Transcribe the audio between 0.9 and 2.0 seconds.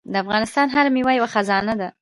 میوه یوه خزانه ده.